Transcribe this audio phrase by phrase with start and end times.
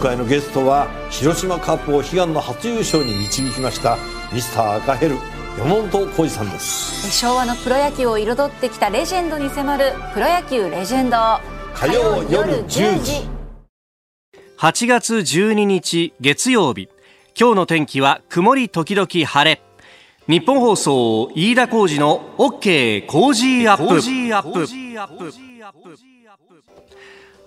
[0.00, 3.98] 回のゲストは広島カップを悲願の初優勝に導きました
[4.32, 5.16] ミスター赤ヘル
[5.58, 7.10] 山本浩二さんです。
[7.12, 11.16] 昭和のプロ野球を彩ってきたレジェンドに迫る「プロ野球レジェンド」
[11.74, 13.28] 火曜夜10時。
[14.58, 16.88] 8月12日月曜日。
[17.38, 19.60] 今日の天気は曇り時々晴れ。
[20.28, 24.00] 日本放送飯田浩二の OK 工事アップ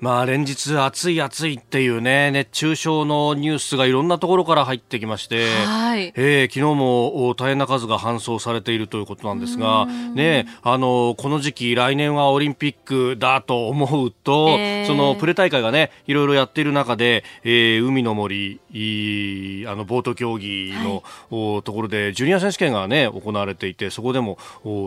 [0.00, 6.12] まあ連日暑い暑いっていうね熱中症のニュースがいろんなところから入ってきまして、はい。
[6.16, 24.38] えー、昨日も大変な数が搬送されているということなんですが、ね、あのこの時期来年はオリンピックだと思うと、えー、そのプレ大会がねいろいろやっている中で、えー、海の森いあのボート競技の、はい、ところでジュニア選手権がね行われていてそこでも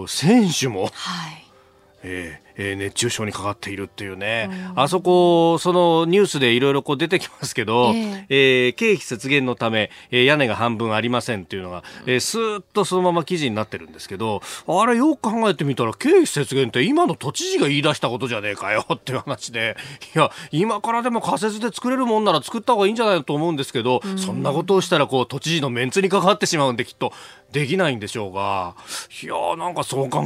[0.07, 1.42] 選手も、はい
[2.03, 19.75] えーえー、熱中症にかかっているっていうね、うん、あそこ、そのニュースでいろいろこう出てきますけど、えー、えー、経費節減のため、えー、屋根が半分ありませんっていうのが、えー、スーッとそのまま記事になってるんですけど、あれよく考えてみたら、経費節減って今の都知事が言い出したことじゃねえかよっていう話で、
[20.15, 27.13] いや、今からでも仮設で作れるもんなら作った方がいいんじゃないのと思うんですけど、うん、そんなことをしたら、こう、都知事のメンツに関わってしまうんで、きっと、
[27.53, 28.75] できないんでしょうが、
[29.23, 30.25] いやなんかそう考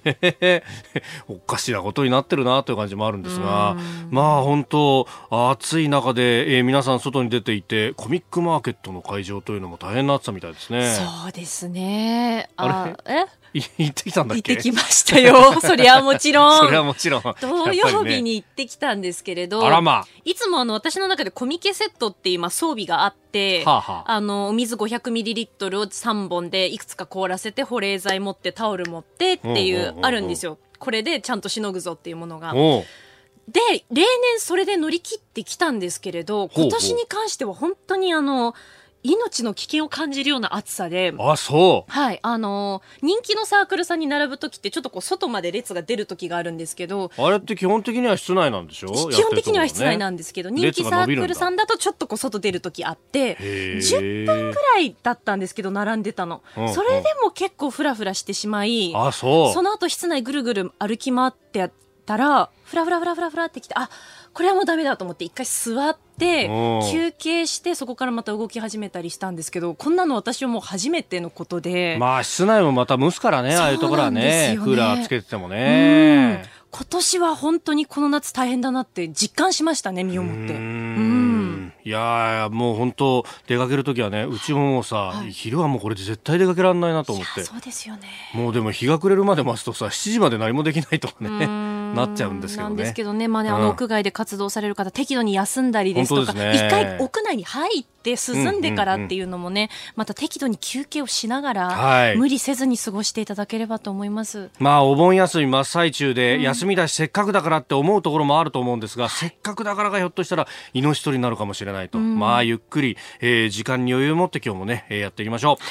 [0.00, 0.62] えるとね、
[1.28, 3.76] おかしなことになってるなという感じもあるんですが、
[4.10, 10.90] まあ本当、暑い中で、えー、皆さん外に出ていて、コミックマーケットの会場というのも大変な暑さみたいですね。
[10.90, 12.50] そうですね。
[12.56, 13.14] あれ？
[13.22, 13.26] え？
[13.54, 14.52] 行ってきたんだっけ？
[14.54, 15.52] 行ってきましたよ。
[15.62, 16.58] そりゃもちろん。
[16.58, 17.22] それはもちろん。
[17.40, 30.58] 土曜日に行ってきたんですけれど、ね、あらまあ、いつもあの私の中でコミケセットっていうまあ装備があって、はあはあ、あのお水 500ml を3本でいくつか凍らせて保冷剤持ってタオル持ってっていうあるんですよ。
[30.78, 32.52] これでちゃんとしのぐぞっていうものが。
[32.52, 34.06] で、例年
[34.38, 38.54] それで乗り切ってきたんですけれど、今年に関しては本当にあの、
[39.04, 41.14] 命の危険を感じるような暑さで。
[41.18, 41.92] あ、そう。
[41.92, 42.18] はい。
[42.22, 47.10] あのー、人気のサークルさんに並ぶ時ってちょっとこう外まで列が出る時があるんですけど。
[47.16, 48.88] あれって基本的には室内なんでしょ？
[49.10, 56.42] 基本的には室内なんですけど、人気サークルさんだとちょっとこう外出る時あって、10分ぐらいだったんですけど、並んでたの。
[56.56, 59.52] うんうん、それでも結構フラフラしてしまい、あ、そう。
[59.52, 61.70] その後室内ぐるぐる歩き回って
[62.04, 63.88] たら、フラフラフラフラフラってきて、あ、
[64.34, 66.48] これはもうダメだと思って一回座って
[66.90, 71.96] 休憩してそこからまた動き始めたりしたんですけどこんなの私はもう初めてのことで。
[72.00, 76.52] まあ室内もまた蒸すからねああいうところはね、ね、クーラーつけててもね。
[76.72, 80.54] 今年は本当にこの夏大変だなって実感しましたね身をもって。
[80.54, 81.72] うん。
[81.84, 87.44] いやもう本当出かける時はねうちももうさ、はい、昼はもうこれで絶対出かけられないなと思って。
[87.44, 88.08] そうですよね。
[88.34, 92.68] もうでも日が暮れるまで待つとさ7時まで何もできないとかねなっちゃうんですけどね。
[92.70, 104.50] なんですけどね、まあね、あの屋外で活動される方、適度に休んだりですとか、一、ね、回屋内に入って涼んでからっていうのもね、また適度に休憩をしながら、はい、無理せずに過ごしていただければと思います。
[104.58, 111.98] まあ、お盆休み真っ最中で、休みだし、せっかくだからって思うところもあると思うんですが、せっかくだからがひょっとしたら命取りになるかもしれないと。
[111.98, 115.64] まあ、ゆっくり、えー、時間に余裕を持って今日もね、やっていきましょう。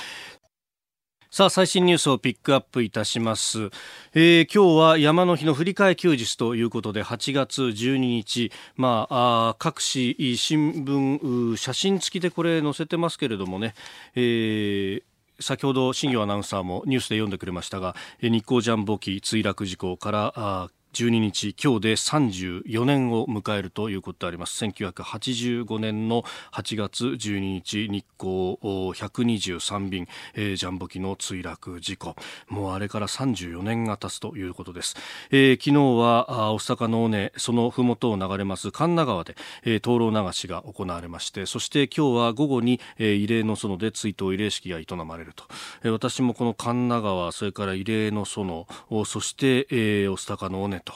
[1.34, 3.72] さあ最新ニュースをピックアップいたします、
[4.14, 13.74] えー、今日は山の日の振り替え休日ということで8月12日、まあ、あ各紙新聞写真付きでこれ載せてますけれどもね、
[14.14, 15.04] えー
[15.40, 24.64] 先ほど新業アナウンサーもニュースで読んでくれましたが日光ジャンボ機墜落事故から12日今日で34年を迎えるということであります。
[24.64, 32.16] 1985年の8月12日日光123便、えー、ジャンボ機の墜落事故。
[32.48, 34.96] もうあれから34年が経つということです、
[35.32, 45.46] えー、昨日は御坂の尾根その麓を流れます神奈川で、えー、灯籠流しが行われましてそして今日は午後に、えー、慰霊の園で追悼慰霊式が営まれると、
[45.84, 48.66] えー、私もこの神奈川それから慰霊の園
[49.06, 50.94] そして、えー、御坂の尾根と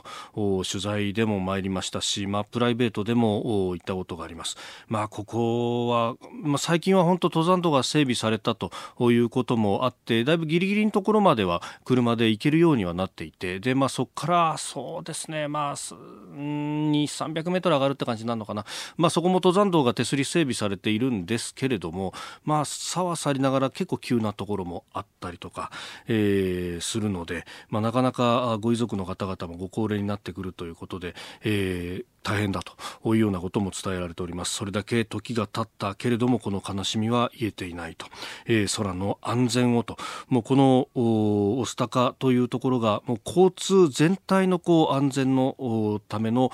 [0.63, 4.57] 取材でも参りましたし、まあ、プライベートでも行ったことがあります。
[4.87, 8.71] まあ、ここは、まあ、最近は本当登山道が整備されたと
[9.11, 18.65] いうこともあって、だいぶギリギリのところまでは車で行けるようにはなっていて、で、まあ、そこからそうですね、まあ、2、300メートル上がるって感じなのかな。
[18.97, 22.13] まあ、そこも登山道が手すり整備されているんですけれども、
[22.43, 25.71] まあ、さはさりながら結構急なところもあったりとか、
[26.07, 31.13] えー、するので、まあ、なかなかご遺族の方々もご高齢になってくるということで、
[31.43, 34.53] えー大変だというようなことも伝えられております。
[34.53, 38.05] それだけ時が経ったけれどもこの悲しみは癒えていないと、
[38.45, 39.95] えー、空の安全をと。
[40.27, 46.51] もうこの御巣鷹というところがもう交通全体のこう安全のための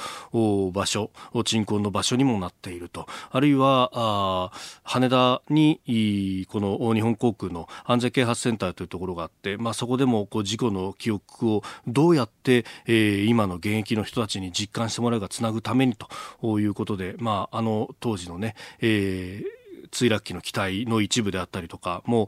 [0.71, 1.09] 場所
[1.43, 4.51] 鎮魂の場所にもなっているとあるいはあ
[4.83, 19.63] 羽田にこの日本航空の安全啓発センターというところがあって、まあ、そこでもこう事故の記憶をどうやって、えー、今の現役の人たちに実感してもらうかつなぐためにということで、まあ、あの当時のね、えー
[19.93, 22.27] 墜落機の機体の一部であったりとかも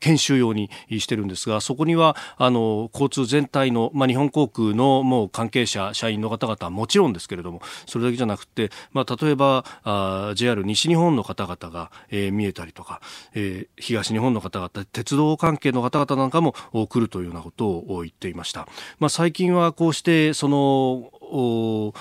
[0.00, 13.00] 研修用にしてるんですがそこにはあの交通全体の、まあ、日本航空のもう関係者社員の方々はもちろんですけれどもそれだけじゃなくて、まあ、例えばあ JR 西日本の方々が、えー、見えたりとか、
[13.34, 16.54] えー、東日本の方々鉄道関係の方々なんかも
[16.88, 18.66] 来るというようなことを言っていました。
[18.98, 21.94] まあ、最近はこうしてその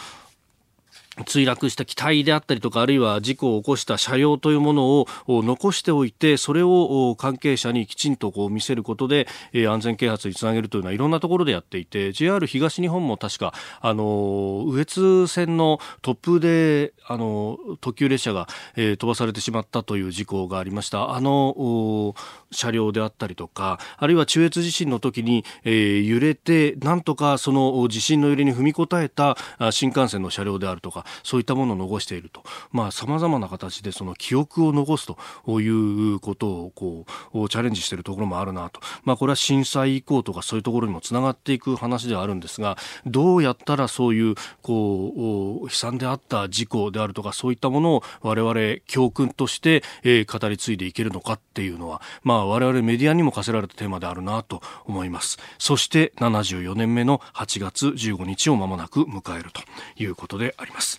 [1.21, 21.11] 墜落した機体であったりとかあるいは事故を起こした車両というものを残しておいてそれを関係者にきちんとこう見せることで安全啓発につなげるというのはいろんなところでやっていて JR 東日本も確かあの羽越線の突風であの特急列車が、飛ばされてしまったという事故がありました。
[21.11, 22.15] あの
[22.51, 29.37] 車両であったりとかあるいは中越地震の時に、揺れてなんとかその地震の揺れに踏み応えた
[29.71, 32.43] 新幹線の車両であるとかそういったものを残していると。
[32.91, 55.37] さまざ、まな形でその記憶を残すということをこうチャレンジしているところもあるなと、まあ、これは震災以降とかそういうところにもつながっていく話ではあるんですがどうやったらそういうこう悲惨であった事故であるとかそういったものを我々教訓として、え、語り継いでいけるのかっていうのは、まあ、我々メディアにも課せられたテーマであるなと思います。
[55.57, 59.61] そして74年目の8月15日を間もなく迎えると
[60.01, 60.92] いうことであります。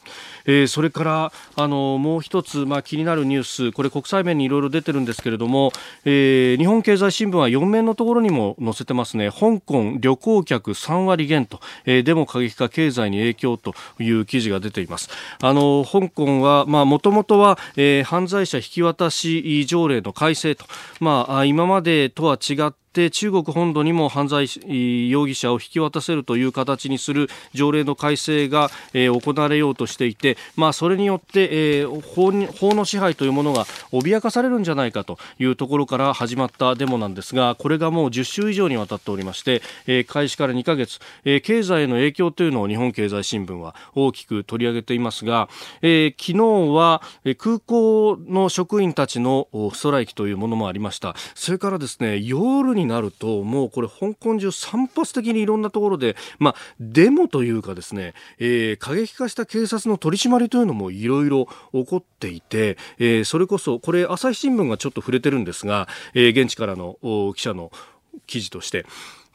[0.47, 3.73] えー、それからあのもう一つ、まあ、気になるニュース。
[3.73, 5.73] これ国際面にいろいろ出てるんですけれども、
[6.05, 9.31] えー、日本経済新聞は4面のところにも載せてますね。
[9.31, 15.09] 香港旅行客3割減と、えー、デモ過激化経済に影響という記事が出ています。
[15.41, 20.65] あの香港はもともとは、えー、犯罪者引き渡し条例の改正と、
[21.01, 24.47] まあ、今までとは違ってって中国本土にも犯罪
[25.11, 45.49] 容疑者を引き渡せるという形にする条例の改正が、え、行われようとしていて、まあ、それによって、え、法の支配というものが脅かされるんじゃないかというところから始まったデモなんですがこれがもう10週以上にわたっておりまして、え、開始から2ヶ月、え、経済への影響というのを日本経済新聞は大きく取り上げていますが、
[45.83, 46.39] え、昨日
[46.73, 47.03] は
[47.39, 51.17] 空港の職員たちのストライキというものもありました。
[51.35, 66.97] それからですね夜にになるともうこれ香港中散発的にいろんなところで、まあ、デモというかですね、えー、過激化した警察の取り締まりというのもいろいろ起こっていて、えー、それこそこれ朝日新聞がちょっと触れてるんですが、えー、現地からの
[67.35, 67.73] 記者の
[68.27, 68.87] 記事として。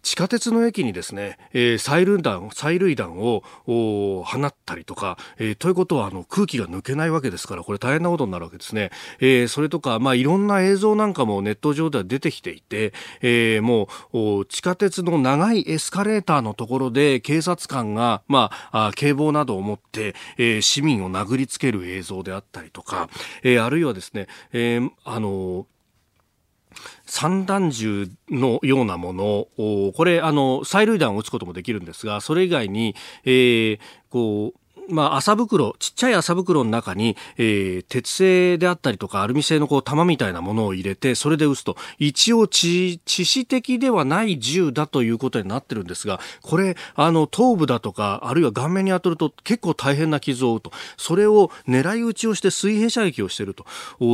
[0.02, 8.92] 地下鉄の駅にですね、えー、催涙弾、催涙弾を放ったりとか、えー、ということはあの空気が抜けないわけですから、これ大変なことになるわけですね。
[9.20, 23.10] えー、それとか、まあいろんな映像なんかもネット上では出てきていて、えー、もう地下鉄の長いエスカレーターのところで警察官が、まあ、警棒などを持って、えー、市民を殴りつける映像であったりとか、
[23.44, 25.66] えー、あるいはですね、えー、あの
[27.10, 29.26] 散弾銃のようなもの
[29.58, 53.66] を、これ、あの、催涙弾を撃つこともできるんですが、それ以外に、えー、こう、まあ、麻袋、ちっちゃい麻袋の中に、えー、鉄製であったりとか、アルミ製のこう、弾みたいなものを入れて、それで撃つと、一応致、死的ではない銃だということになってるんですが、これ、あの、頭部だとか、あるいは顔面に当たると結構大変な傷を負うと、それを狙い撃ちをして水平射撃をしていると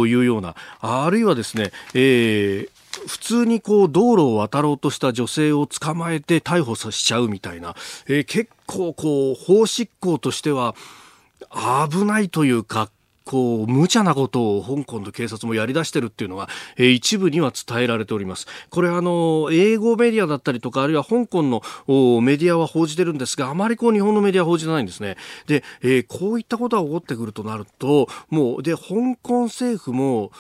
[0.05, 7.75] いうような、あるいはですね、えー、普通にこう道路を渡ろうとした女性を捕まえて逮捕させちゃうみたいな、
[8.08, 10.76] えー、結構こう法執行としては
[11.90, 12.90] 危ないというか
[13.25, 18.46] こう、無茶なことを香港の警察もやり出してるっていうのが、えー、一部には伝えられております。
[18.70, 21.62] これあの、英語メディアだったりとか、あるいは香港の
[22.22, 25.17] メディアは報じてるんですが、あまりこう日本のメディアは報じてないんですね。
[25.48, 30.32] で、えー、こういったことが起こってくるとなると、もう、で、香港政府も、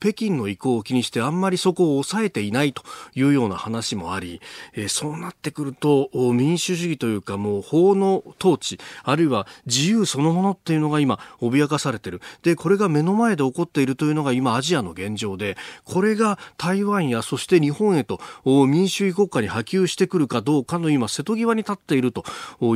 [0.00, 2.82] 北京の意向を気にしてあんまりそこを抑えていないと
[3.14, 4.42] いうような話もあり、
[4.74, 12.20] えー、そうなってくると、民主主義というかもう法の統治、あるいは自由そのものっていうのが今、脅かされてる。
[12.42, 22.24] でこれが目の前で起こっているというのが今アジアの現状でこれが台湾やそして日本へと民主主義国家に波及してくるかどうかの今瀬戸際に立っていると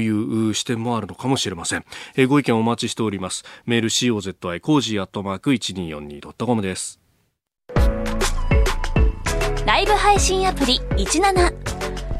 [0.00, 1.84] いう視点もあるのかもしれません、
[2.16, 3.44] えー、ご意見お待ちしております。
[3.66, 7.00] メール COZY コージーアットマーク 1242.com です。
[9.66, 11.73] ライブ配信アプリ17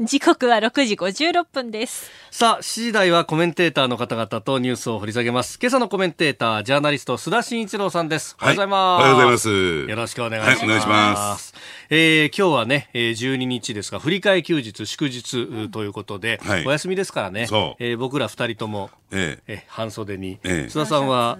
[0.00, 2.10] 時刻は6時56分です。
[2.30, 5.58] さあ、7時台はコメンテーターの方々とニュースを掘り下げます。
[5.60, 8.36] 今朝のコメンテーター、ジャーナリスト、須田慎一郎さんです。
[8.40, 9.00] おはようございます。
[9.00, 9.50] おはようございます。
[9.90, 10.58] よろしくお願いします。
[10.58, 11.54] はい、お願いします。
[11.88, 17.42] えー、今日はね、えー、12日ですが、振り替え休日、祝日ということで、はい、お休みですからね、
[17.78, 21.38] えー、僕ら二人とも、ええ半袖に、ええ、須田さんは、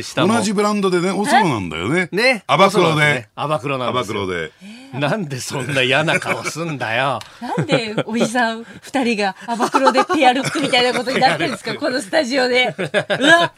[0.00, 2.08] 下も同じブランドでね、おそろなんだよね。
[2.10, 2.42] ね。
[2.46, 3.28] アバクロで。
[3.34, 4.50] アバクロなんですアバクロで。
[4.94, 7.18] なんでそんな嫌な顔すんだよ。
[7.40, 7.71] なんで
[8.06, 12.74] おじさん二人がアバクロでペアルックみたいなことになってるんですか、このスタジオで。
[12.78, 13.52] うわ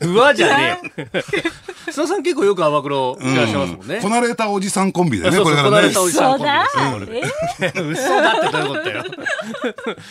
[0.00, 1.06] うわじゃねえ。
[1.90, 4.00] 須田さん結構よくアバクロいらっしゃいますもんね。
[4.00, 5.88] こなれたおじさんコンビでね、これからね。
[5.88, 6.66] 嘘だ。
[7.74, 9.04] 嘘だってどういうことよ。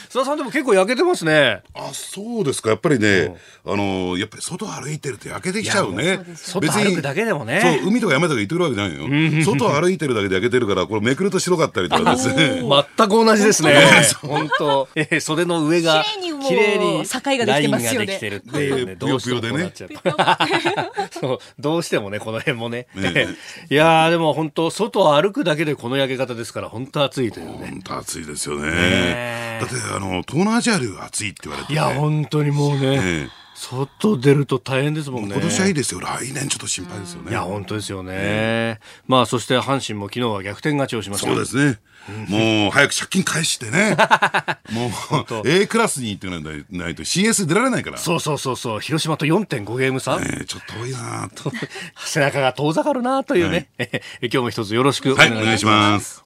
[0.10, 1.62] 須田さんでも結構焼けてますね。
[1.74, 2.70] あ、そうですか。
[2.70, 6.20] やっぱりね、あのやっぱり外歩いてると焼けてきちゃうね。
[6.36, 7.80] 外歩くだけでもね。
[7.82, 9.44] そう、海とか山とか行ってるわけじゃないよ。
[9.44, 12.62] 外歩いてるだけで焼けてるから、これめくると白かったりとかですね。
[12.98, 13.76] 全く同じですね。
[14.22, 14.88] 本当。
[14.96, 16.04] え、袖の上が
[16.48, 18.20] 綺麗に境ができてますよね。
[18.20, 18.96] てるっていうね。
[18.96, 19.74] どうしてもね。
[21.12, 22.88] そう、どうしてもね、この辺もね。
[23.70, 27.68] いやでも本当外を歩くだけでこの焼け方ですから、本当暑いというね。
[27.70, 29.60] 本当暑いですよね。
[29.60, 31.74] だってあの東南アジアより暑いって言われて。
[31.74, 33.30] いや本当にもうね。
[33.56, 35.36] 外出ると大変ですもんね。
[35.36, 36.02] 今年はいいですよ。
[36.02, 37.32] 来年ちょっと心配ですよね。
[37.32, 38.80] いや、本当ですよね。
[39.08, 41.28] まあ、そして阪神も昨日は逆転勝ちをしました。
[41.28, 41.80] そうですね。
[42.28, 43.96] もう、早く借金返してね。
[44.72, 47.98] もう、A クラスに行ってないと CS 出られないから。
[47.98, 48.80] そうそうそうそう。
[48.82, 50.20] 広島と4.5ゲーム差。
[50.20, 51.52] ねちょっと遠いなと。
[52.06, 53.70] 背中が遠ざかるなというね。
[53.78, 53.90] はい、
[54.24, 55.36] 今日も一つよろしくお願いします。
[55.36, 56.23] はい、お願いします。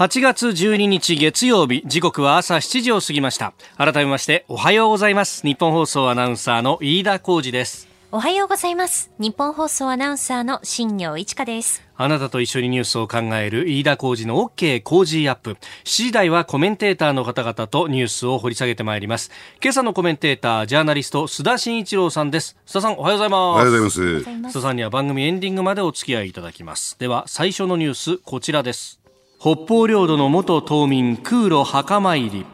[0.00, 3.52] 8月12日月曜日時刻は朝7時を過ぎました。
[3.76, 5.46] 改めましておはようございます。
[5.46, 7.86] 日本放送アナウンサーの飯田浩二です。
[8.10, 9.10] おはようございます。
[9.18, 11.82] 日本放送アナウンサーの新業一華です。
[11.98, 15.50] あなたと一緒にニュースを考える飯田浩二の OK 工事アップ。
[15.50, 19.30] 7時台はコメンテーターの方々とニュースを掘り下げてまいります。
[19.62, 22.56] 今朝のコメンテータージャーナリスト須田慎一郎さんです。
[22.66, 23.38] 須田さんおはようございます。
[23.38, 24.56] おはようございます。
[24.56, 26.98] 須田さんには番組エンディングまでお付き合いいただきます。
[26.98, 28.99] では最初のニュースこちらです
[29.42, 32.44] 北方領土の元島民空路墓参り。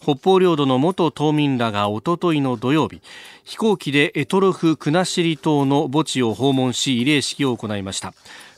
[0.00, 3.02] 北方領土の元島民らがおとといの土曜日
[3.42, 8.14] 飛行機で択捉国後島の墓地を訪問し慰霊式を行いました。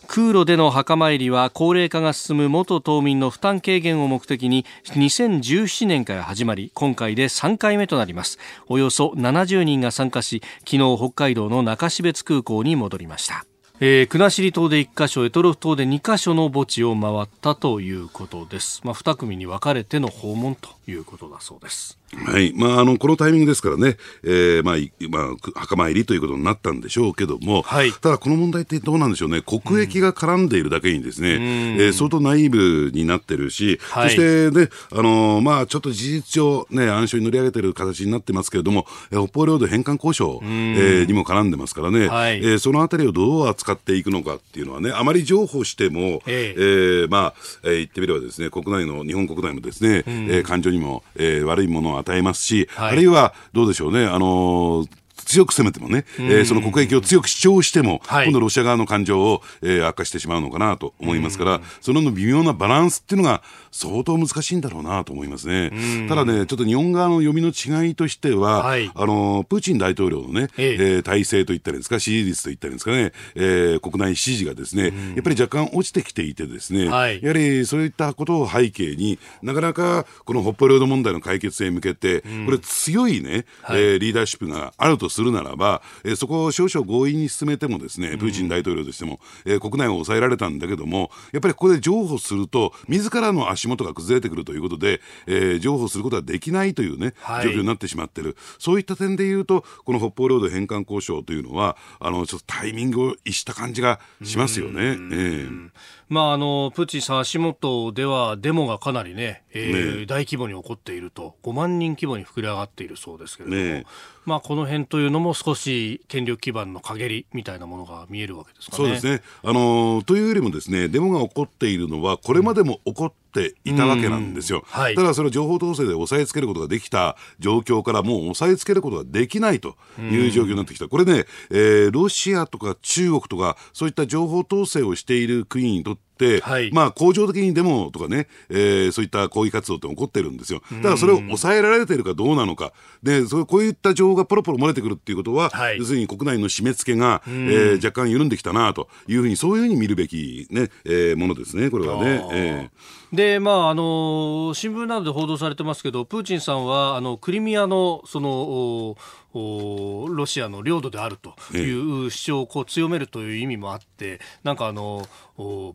[0.06, 8.38] 空路での墓参りは高齢化が進む元島民の負担軽減を目的に2017年から始まり今回で3回目となります。
[8.68, 13.46] およそ70人が参加し昨日北海道の中標津空港に戻りました。
[13.78, 18.80] えー、国後島で1カ所、択捉島で2カ所の墓地を回ったということです。
[18.84, 21.98] まあ、2組に分かれての訪問ということだそうです。
[22.14, 22.52] はい。
[22.54, 47.34] まあ、あの、このタイミングですからね、えー、まあ、まあ、墓参りということになったんでしょうけども、はい、ただこの問題ってどうなんでしょうね、国益が絡んでいるだけにですね、うん、えー、相当ナイーブになってるし、はい、そしてね、あのー、まあ、ちょっと事実上、ね、暗礁に乗り上げてる形になってますけれども、えー、北方領土返還交渉、うん、えー、にも絡んでますからね、はい、えー、そのあたりをどう扱っていくのかっていうのはね、あまり譲歩しても、えー、えー、まあ、
[47.64, 54.88] えー、言ってみればですね、国内の、日本国内のですね、うん、えー、感情にも、えー、悪いものを与えますし、はい、あるいはどうでしょうね、あのー
[55.26, 63.42] 強く攻めてもね、えー、その国益を強く主張しても、はい、今度ロシア側の感情を、えー、悪化してしまうのかなと思いますから、その微妙なバランスっていうのが
[63.76, 65.70] 相当難しいんだろうなと思いますね。
[66.08, 70.76] ただね、ちょっと日本側の読みの違いとしては、はい、あの、プーチン大統領のね、ええ。
[70.98, 98.36] ー、体制といったらいいんですか、支持率といったらいいんですかね、えー、国内支持がですね、やっぱり若干落ちてきていてですね、はい、やはりそういったことを背景になかなかこの北方領土問題の解決へ向けて、これ強いね、はい、えー、リーダーシップがあるとするならば、えー、そこを少々強引に進めてもですね、プーチン大統領としても、えー、国内を抑えられたんだけども、やっぱりここで譲歩すると、自らの足元が崩れてくるということで、えー、譲歩することはできないというね、はい、状況になってしまってる。
[98.58, 104.82] そういった点で言うと、この北方領土返還交渉というのは、あの、ちょっとタイミングを逸した感じがしますよね。
[104.82, 105.70] えー
[106.08, 111.34] まあ、あのプーチンさん足元ではデモがかなりね、えー、ね、大規模に起こっていると。
[111.42, 113.86] 5万人規模に膨れ上がっているそうですけれども、ね、
[114.26, 118.76] まあ、この辺というのも少し権力基盤の陰りみたいなものが見えるわけですかね。
[118.76, 124.64] そうですねあのというよりもですねデモが起こっているのはこれまでも起こっていたわけなんですよ。
[124.66, 130.88] はい、ただそれを情報統制で押さえつけることができた状況からもう押さえつけることができないという状況になってきた。
[130.88, 136.05] これね、えー、ロシアとか中国とかそういった情報統制をしている国にとって、
[136.40, 140.62] はい、まあ、恒常的にデモとかね、えー、そういった抗議活動って起こってるんですよ。
[140.76, 142.72] だからそれを抑えられてるかどうなのか。
[143.02, 152.24] で、そこういった情報がポロポロ漏れてくるっていうことは、はい、要するに国内の締め付けが、えー、若干緩んできたなというふうに、そういうふうに見るべきね、えー、ものですね、これはね。
[152.32, 158.96] えー、で、まあ、あの、新聞などで報道されてますけど、プーチンさんは、あの、クリミアの、その、
[159.34, 165.06] ロシアの領土であるという主張をこう強めるという意味もあって、なんかあの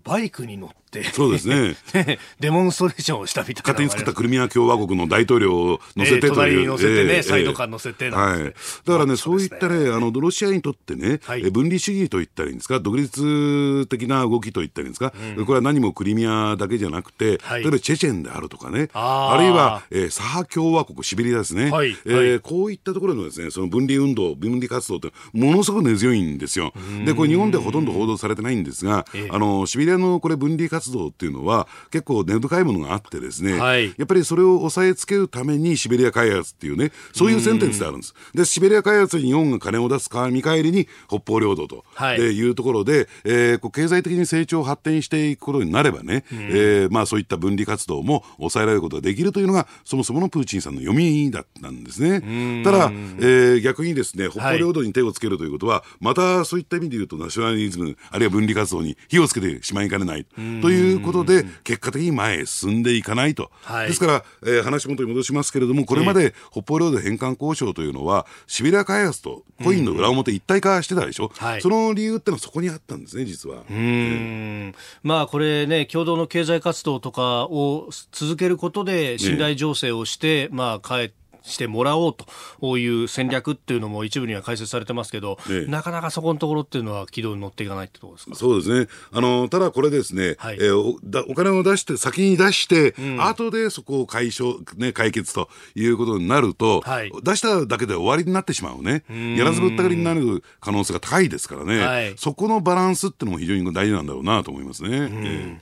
[0.03, 0.80] バイクに乗って、
[1.13, 1.77] そうですね。
[2.39, 3.61] デモンストレーションをしたみたいな。
[3.63, 6.67] 勝手に作ったクリミア共和国の大統領を乗せてという。
[6.67, 8.43] 乗せてね、えー、サイドカー乗せてはい。
[8.43, 26.73] だからね、そういったね、あの、ロシアにとってね、はい、分離主義と言ったらいいんですか、独立的な動きと言ったらいいんですか、うん、これは何もクリミアだけじゃなくて、はい、例えばチェチェンであるとかね、あるいは、えー、サハ共和国、シベリアですね、はい、えー、こういったところのですね、その分離運動、分離活動って、ものすごく根強いんですよ。
[27.05, 38.15] で、これ日本ではほとんど報道されてないんですが、あの、シベリアのこれ分離活動っていうのは、結構根深いものがあってですね、はい、やっぱりそれを抑えつけるためにシベリア開発っていうね、そういうセンテンスであるんです。
[38.33, 52.63] で、シベリア開発に日本が金を出す見返りに北方領土と、はい、いうところで、えー、こう経済的に成長発展していくことになればね、えー、まあそういった分離活動も抑えられることができるというのが、そもそものプーチンさんの読みだったんですね。
[52.63, 60.41] ただ、えー、逆にですね、北方領土に手をつけるということは、はい、またそういった意味で言うと、ナショナリズム、あるいは分離活動に火をつけてしまいかねないと。
[60.41, 60.70] いう
[61.03, 63.51] ことで、結果的に前へ進んでいかないと。
[63.63, 73.63] はい、ですから、えー、話元に戻しますけれども、これまで北方領土返還交渉というのは、シベリア開発とコインの裏表一体化してたでしょ、はい、その理由ってのはそこにあったんですね、実は。
[73.69, 82.15] うん、まあ、これね、共同の経済活動とかを続けることで、信頼醸成をして、ね、まあ、帰ってしてもらおう
[82.59, 88.35] という戦略っていうのも一部には解説されてますけど、ね、なかなかそこのところっていうのは軌道に乗っていかないってところですか？
[88.35, 88.87] そうですね。
[89.11, 99.03] あのただこれですね、はい、えー、おだお金を出して先に出して、うん、後でそこを解消、ね、解決ということになると、はい、出しただけで終わりになってしまうね。
[99.37, 104.89] やらずぶったりになる可能性が高いですからね、はい、そこのバランスっていうのも非常に大事なんだろうなと思いますね。
[104.91, 105.57] えー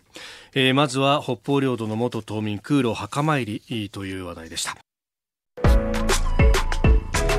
[0.56, 4.76] えー、まずは北方領土の元島民空路墓参りという話題でした。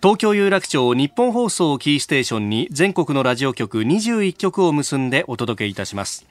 [0.00, 6.24] 東京有楽町日本放送キーステーションに全国のラジオ局21局を結んでお届けいたします。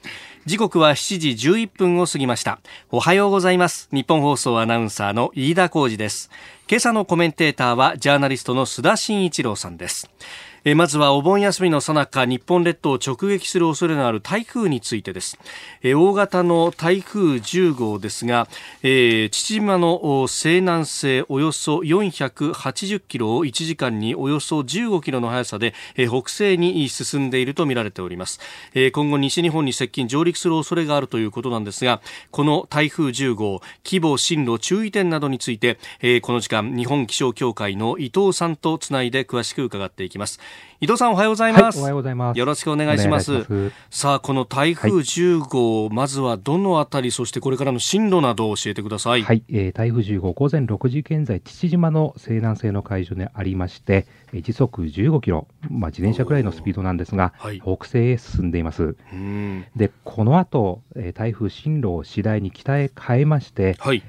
[0.46, 2.62] 時刻は7時11分を過ぎました。
[2.92, 3.90] おはようございます。
[3.92, 6.32] 日本放送アナウンサーの飯田浩二です。
[6.70, 10.10] 今朝のコメンテーターはジャーナリストの須田慎一郎さんです。
[10.70, 15.40] えまずはお盆休みの最中日本列島を直撃する恐れのある台風についてです、
[15.82, 18.50] え大型の台風10号ですが、
[18.84, 28.42] えー、父島の西南西およそ480キロを1時間におよそ15キロの速さで、え、北西に進んでいるとみられております、
[28.74, 40.42] え、今後西日本に接近上陸する恐れがあるということなんですがこの台風10号規模進路注意点などについて、え、この時間日本気象協会の伊藤さんとつないで詳しく伺っていきます。
[40.80, 42.38] 伊藤さんおはようございます、はい、おはようございます。
[42.38, 43.72] よろしくお願いします。
[43.90, 49.24] さあこの台風10号、はい、まずはどのあたりそしてこれからの進路などを教えてください。
[49.24, 58.96] はい、えー、台風10号午前6時現在父島の西南西の海上にありまして、えー、時速15キロまあ自転車くらいのスピードなんですが、はい、北西へ進んでいます。
[59.76, 64.04] でこの後、えー、台風進路を次第に北へ変えましてはい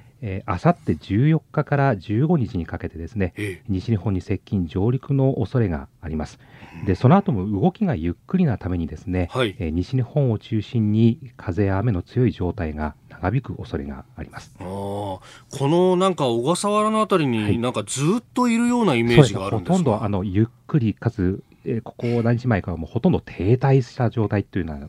[0.46, 6.38] あさって14日から15日にかけてですね、ええ、西日本に接近上陸の恐れがあります。
[6.86, 14.54] でその後も動きがゆっくりなためにですね、はい、え西日本を中心に風や雨の強い状態が長引く恐れがあります。
[14.58, 15.20] あこ
[15.60, 24.88] のなんか小笠原のあたりに、なんかずっといるようなイメージがあるんですか、ほとんどあのゆっくりかつ、えここ何日前かはもうほとんど停滞した状態というのは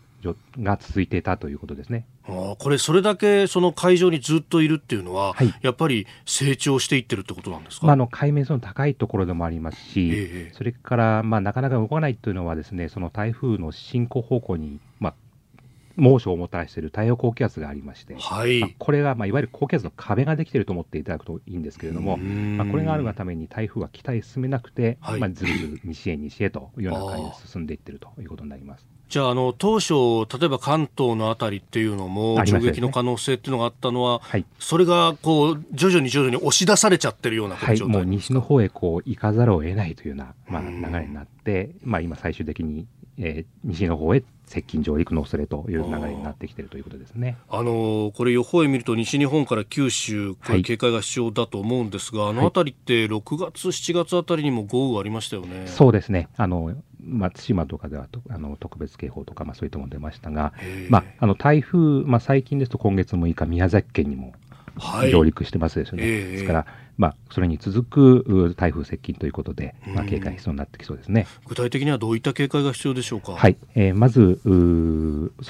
[0.59, 2.05] が続いていたということですね。
[2.27, 15.13] あこれ、それだけその海上にずっといるっていうのは、はい、やっぱり成長していってるってことなんですか、まあ、あの海面の高いところでもありますし、ええ、それから、まあ、なかなか動かないというのはですね、その台風の進行方向に、まあ、
[15.99, 18.59] 猛暑をもたらしている太平洋高気圧がありまして、はい。
[18.59, 28.87] まあ、これが、まあ、いわゆる高気圧の壁ができていると思っていただくといいんですけれども、まあ、これがあるがために台風は北へ進めなくて、はい、まあ、ずるずる西へ西へというような感じで進んでいっているということになります。
[29.09, 29.93] じゃあ、あの当初、
[30.39, 42.85] 例えば関東のあたりっていうのも、直撃の可能性っていうのがあったのは、はい、それがこう徐々に徐々に押し出されちゃってるようなはい、もう西の方へこう行かざるを得ないというような、まあ、流れになって、まあ、今、最終的に、
[43.17, 47.37] えー、西の方へ接近上陸の恐れという流れになってきているということですね。
[47.49, 55.67] あのこれ予報円見ると西日本から九州これ警戒が必要だと思うんですが、はい、あの辺りって6月7月あたりにも豪雨ありましたよね。
[55.67, 56.29] そうですね。
[56.35, 56.73] あの
[57.09, 60.53] 松島とかではあの特別警報とか、まあ、そういったもの出ましたが、
[60.89, 64.33] まあ、あの台風、まあ、最近ですと今月6日、宮崎県にも
[65.11, 66.03] 上陸してますですよね。
[66.03, 66.65] はい、ですから、
[66.97, 71.27] まあ、それに続く台風接近ということで、まあ、警戒が必要になってきそうですね。
[71.47, 73.33] 具体的にはどういった警戒が必要でしょうか？
[73.33, 74.49] はい、えー、まずそ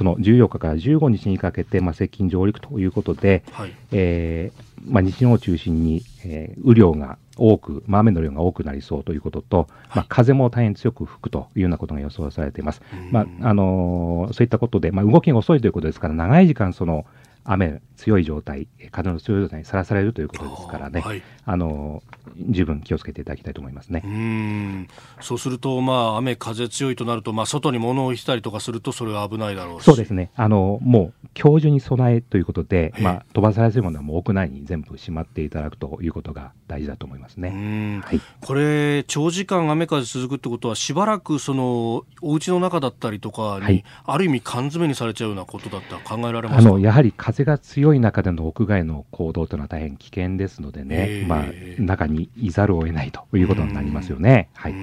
[0.03, 12.81] の14日から15日にかけて、まあ、接近上陸ということで、はい、えー、まあ、西日本を中心に、えー、雨量が多く、まあ、雨の量が多くなりそうということと、まあ、風も大変強く吹くというようなことが予想されています。
[13.11, 17.05] まああのー、そういったことで、まあ、動きが遅いということですから、長い時間その
[17.51, 22.03] 雨強い状態、風の強い状態にさらされるということですからね、はい、あの
[22.37, 24.03] 十分気をつけていただきたいと思いますね。
[24.05, 24.87] うん。
[25.19, 51.45] そうすると、まあ、雨、風強いとなると、まあ、外に物を置いたりとかすると、それは危ないだろうそうですね、あのもう今日中に備えということで、まあ、飛ばされやすいものはもう屋内に全部しまっていただくということが大事だと思いますね、はい、これ、長時間雨風続くってことは、しばらくそのお家の中だったりとかに、はい、ある意味、缶詰にされちゃうようなことだったら考えられますあのやはり風が強い中での屋外の行動というのは大変危険ですのでね、まあ、
[51.79, 54.49] 中にいざるを得ないということになりますよね。
[54.53, 54.75] はい、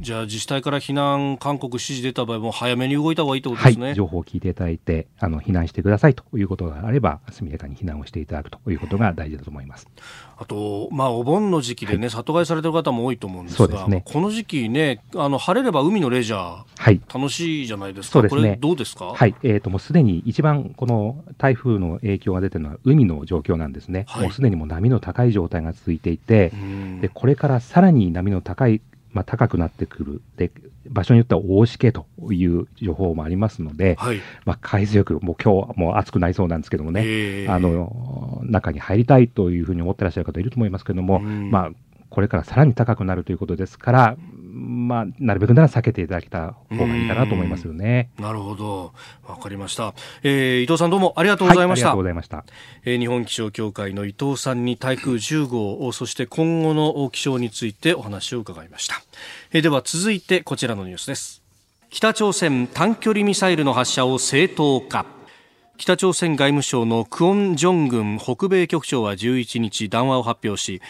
[0.00, 9.88] じゃあ、自治体から避難勧告指示出た場合も、早めに動いた方がいいということですね、はい、情報を聞いていただいてあの、避難してくださいということがあれば、速やかに避難をしていただくということが大事だと思います。
[10.36, 19.34] あと、まあ、お盆の時期でね、はい、里帰りされてる方も多いと思うんですが、すね、この時期ね、あの晴れれば海のレジャー、はい、楽しいじゃないですか、すね、どうですか、はい。
[19.42, 26.52] えーと、もうすでに一番この台風の影響が出てるのは海の状況なんですね、はい、もうすでにもう波の高い状態が続いていて、
[27.00, 28.80] でこれからさらに波の高い
[29.14, 30.22] まあ、高くなってくる。
[30.36, 30.50] で
[30.86, 41.70] 場所によっては大しけという情報もありますので、はい、まあ、海水浴、もう今日もう暑くなりそうなんですけどもね、あの中に入りたいというふうに思ってらっしゃる方いると思いますけれども、まあ、
[42.10, 44.16] これからさらに高くなるということですから、
[44.54, 48.10] まあ、なるべくなら避けていただきた方がいいかなと思いますよね。
[48.20, 48.92] なるほど。
[49.26, 49.94] わかりました。
[50.22, 51.88] えー、伊藤さんどうもありがとうございました。
[51.88, 52.44] はい、ありがとうございました。
[52.84, 59.02] えー、日本気象協会の伊藤さんに台風10号、そして今後の気象についてお話を伺いました。
[59.52, 61.42] えー、では続いてこちらのニュースです。
[61.90, 65.06] 北朝鮮短距離ミサイルの発射を正当化。
[65.76, 70.80] 北朝鮮外務省のクオン・ジョングン北米局長は11日談話を発表し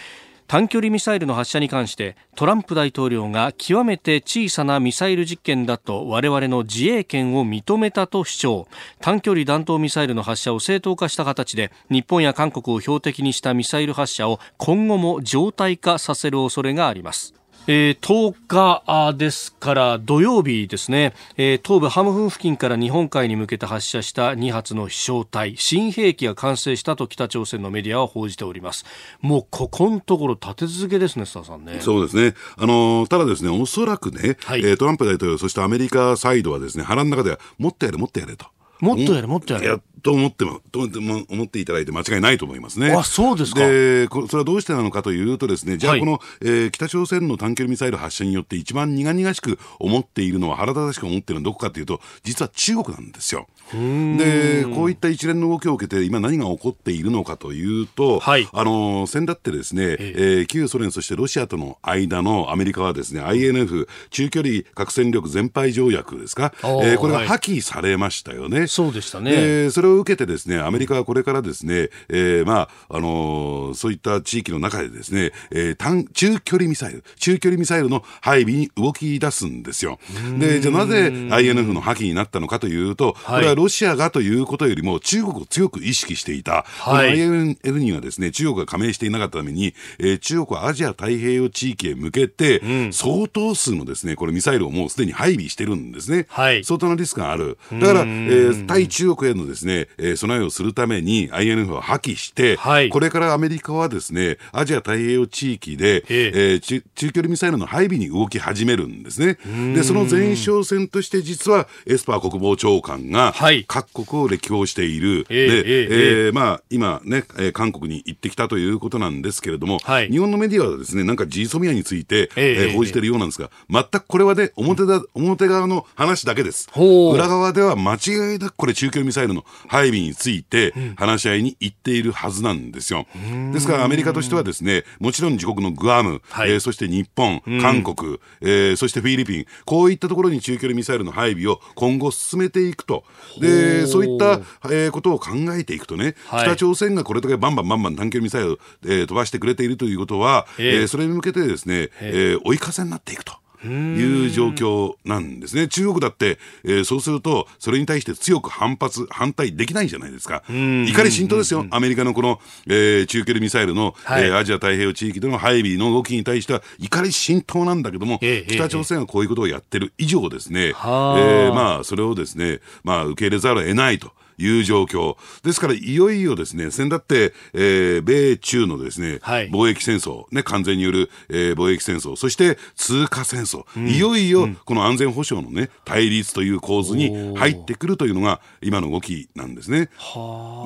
[0.46, 8.68] 短距離ミサイルの発射に関してトランプ大統領が極めて小さなミサイル実験だと我々の自衛権を認めたと主張。
[9.00, 17.34] 短距離弾頭ミサイルの発射を正当化した形で日本や韓国を標的にしたミサイル発射を今後も常態化させる恐れがあります。
[17.66, 25.56] えー、10日ですから土曜日ですね、えー、東部ハムフン付近から日本海に向けて発射した2発の飛翔体。
[25.56, 28.84] 新兵器が完成したと北朝鮮のメディアは報じております。
[29.22, 31.78] もうここのところ立て続けですね須田さんね。
[31.80, 32.34] そうですね。
[32.58, 38.46] あのただですねおそらくね、はい、えー、トランプ大統領そしてアメリカサイドはですね腹の中ではもっとやれもっとやれと。
[38.80, 42.92] もっとやれもっとやれと思っても、と思っていただいて間違いないと思いますね。
[42.92, 43.60] あ、そうですか。
[43.60, 53.48] で、それはどうしてなのかというとですね、じゃあこの、はい、えー、北朝鮮の短距離ミサイル発射によって一番苦々しく思っているのは、腹立たしく思っているのはどこかというと、実は中国なんですよ。
[53.72, 68.58] で、こういった一連の動きを受けて、今何が起こっているのかというと、はい、あの、先だってですね、ええー、旧ソ連そしてロシアとの間のアメリカはですね、INF、中距離核戦力全廃条約ですか、えー、これが破棄されましたよね。
[68.60, 69.30] はい、そうでしたね。
[69.32, 79.98] えー、それを受けてですね、アメリカはこれからですね、えー、まあ、あのー、そういった地域の中でですね、えー、短、中距離ミサイル、中距離ミサイルの配備に動き出すんですよ。
[80.38, 96.26] で、じゃあなぜ INF の破棄になったのかというと、これはロシアがということよりも中国を強く意識していた、はい、INF にはですね、中国が加盟していなかったために、えー、中国はアジア太平洋地域へ向けて、相当数のですね、これミサイルをもうすでに配備してるんですね。
[96.28, 97.58] はい、相当なリスクがある。
[97.72, 109.38] だから、えー、対中国へのですね、えー、備えをするために INF を破棄して、はい、これからアメリカはですね、アジア太平洋地域で、えー、中中距離ミサイルの配備に動き始めるんですね。
[109.74, 113.34] で、その前哨戦として実はエスパー国防長官が
[113.66, 115.26] 各国を歴訪している。
[115.28, 126.68] えー、で、えー、まあ今ね、韓国に行ってきたということなんですけれども、はい、日本のメディアはですね、なんか G ソミアについて、えー、報じてるようなんですが、全くこれはね、表だ、表側の話だけです。
[126.76, 133.06] 裏側では間違いなくこれ中距離ミサイルの配備について話し合いに行っているはずなんですよ。
[133.52, 143.04] ですからアメリカとしてはですね、もちろん自国のグアム、はい、えー、そして日本、韓国、えー、そしてフィリピン、こういったところに中距離ミサイルの配備を今後進めていくと。
[143.40, 153.43] で、そういった、えー、ことを考えていくとね、はい、北朝鮮がこれだけバンバンバンバン短距離ミサイルを、えー、飛ばしてくれているということは、えー、えー、それに向けてですね、えー、追い風になっていくと。
[153.68, 155.68] いう状況なんですね。
[155.68, 160.42] 中国だって、えー、そうすると、それに対して強く反発、反対できないじゃないですか。
[160.48, 161.66] 怒り浸透ですよ。
[161.70, 174.12] アメリカのこの、えー、中距離ミサイルの、はい、えー、アジア太平洋地域での配備の動きに対しては、怒り浸透なんだけども、北朝鮮がこういうことをやってる以上ですね、えー、まあ、それをですね、まあ、受け入れざるを得ないと。
[174.38, 175.16] いう状況。
[175.42, 189.90] ですから、いよいよですね、先だって、えー、米中のですね、はい、貿易戦争、ね、完全による、えー、貿易戦争、そして通貨戦争、うん、いよいよこの安全保障のね、対立という構図に入ってくるというのが今の動きなんですね。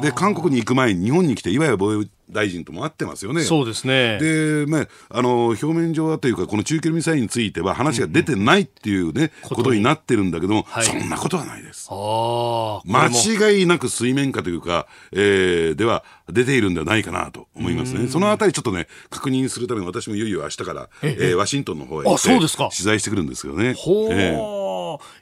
[0.03, 3.43] で、韓国に行く前に日本に来て、いわゆる貿易大臣とも会ってますよね。
[3.43, 4.19] そうですね。
[4.19, 11.89] で、まあ、あの、表面上はというか、この中距離ミサイルについては話が出てないっていうね、うん、ことになってるんだけども、はい、そんなことはないです。
[11.91, 18.09] 間違いなく水面下というか、えー、では出ているんではないかなと思いますね。
[18.09, 23.75] そのあたりちょっとね、確認するために私もいよいよ明日から、ええー、ワシントンの方へ行って取材してくるんですよね。
[23.75, 24.13] ほー。
[24.13, 24.69] えー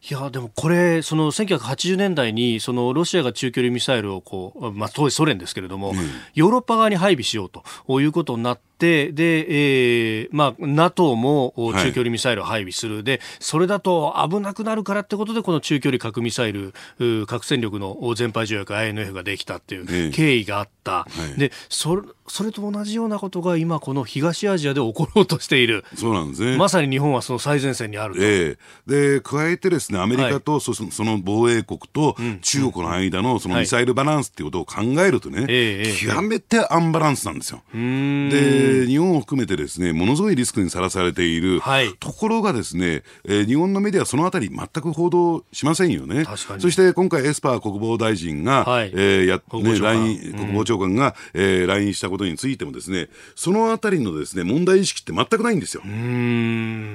[0.08, 5.96] いやでもこれ、その1980年代にそのロシアが中距離ミサイルをこう、まあ、当時ソ連ですけれども、うん、
[6.34, 16.74] ヨーロッパ側に配備しようということになって、で、えーまあ、NATO も中距離ミサイルを配備する、はい、でそれだと危なくなるからってことで、この中距離核ミサイル、
[17.26, 20.92] 核戦力の全廃条約 INF ができたっていう経緯があった。
[20.92, 26.56] はい、でそそれと同じようなことが今、この東アジアで起ころうとしている、そうなんですね。
[26.56, 28.20] まさに日本はその最前線にあると。
[28.22, 35.46] えー、で加えてですねアメリカとそその防衛国と中国の間のそのミサイルバランスっていうことを考えるとね、
[36.00, 37.62] 極めてアンバランスなんですよ。
[37.72, 46.24] で日本を含めてですねものすごいリスクにさらされている、はい、ところがですね、えー、日本のメディアはそのあたり全く報道しませんよね。
[46.58, 48.92] そして今回エスパー国防大臣が、はい。
[48.94, 55.82] えーやね、来国防長官が、えー、来日したことについてもですねそのあたりのですね問題意識って全くないんですよ。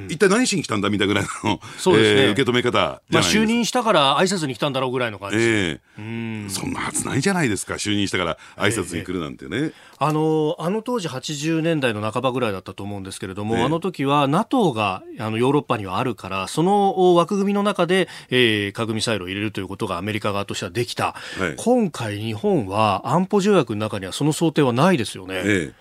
[0.10, 7.76] 一体何しに来たんだみたいなぐらいの、そうですね、えー、受け止め方まあ、就任したから挨拶に来たんだろうぐらいの感じ、えー、そんなはずないじゃないですか。
[7.76, 25.36] 就任したから挨拶に来るなんてね、えー、あのあの当時80年代の半ばぐらいだったと思うんですけれども、えー、あの時は NATO があのヨーロッパにはあるからその枠組みの中で、えー、核ミサイルを入れるということがアメリカ側としてはできた、はい、今回日本は安保条約の中にはその想定はないですよね。
[25.36, 25.74] えー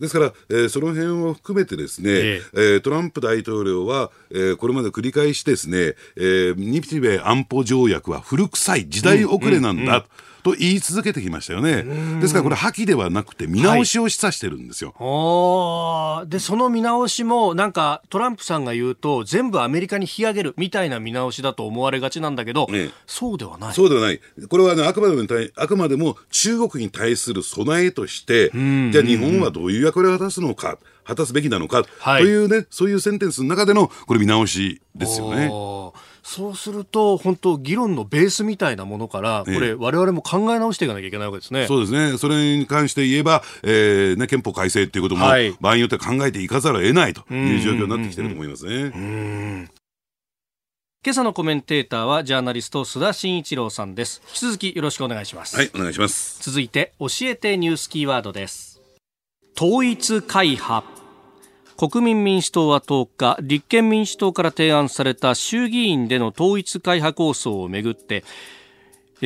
[0.00, 10.04] ですから、えー、その辺を含めてですね、えー、えー、トランプ大統領は、えー、これまで繰り返しですね、えー、日米安保条約は古臭い時代遅れなんだ。
[10.44, 11.84] と言い続けてきましたよね。
[12.20, 14.94] ですからこれ破棄ではなくて見直しを示唆してるんですよ。
[14.98, 23.74] はい、で、その見直しもなんかトランプさんが言うと全部アメリカに引き上げるみたいな見直しだと思われがちなんだけど、ね、そうではない。
[23.74, 24.20] そうではない。
[24.48, 25.26] これは、ね、あくまでも
[25.56, 30.78] あくまでも中国に対する備えとして、じゃあ日本はどういう役割を果たすのか。
[31.06, 35.50] 果たすべきなのか、はい、というね、そういうセンテンスの中でのこれ見直しですよね。
[36.26, 41.66] そうすると、本当、議論のベースみたいなものから、これ、われわれも考え直していかなきゃいけないわけですね。
[41.66, 42.16] そうですね。
[42.16, 49.68] それに関して言えば、えー、ね、憲法改正っていうことも、はい、場合によっては考えていかざるを得ないという状況になってきてると思いますね。
[51.04, 54.22] 今朝のコメンテーターはジャーナリスト須田慎一郎さんです。
[54.28, 55.54] 引き続きよろしくお願いします。
[55.54, 56.42] はいお願いします。
[56.42, 58.80] 続いて教えてニュースキーワードです。
[59.54, 60.93] 統一会派
[61.76, 68.24] 国民民主党は10日立憲民主党から提案された衆議院での統一会派構想をめぐって